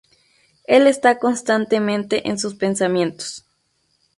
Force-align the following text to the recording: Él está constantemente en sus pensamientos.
Él 0.65 0.87
está 0.87 1.19
constantemente 1.19 2.27
en 2.27 2.39
sus 2.39 2.55
pensamientos. 2.55 3.45